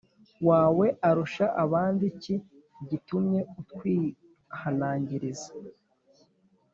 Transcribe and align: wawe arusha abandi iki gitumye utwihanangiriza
wawe 0.47 0.85
arusha 1.09 1.45
abandi 1.63 2.03
iki 2.11 2.35
gitumye 2.89 3.39
utwihanangiriza 3.59 5.51